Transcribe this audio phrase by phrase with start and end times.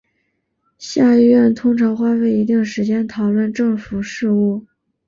[0.79, 4.65] 下议院通常花费一定时间讨论政府事务。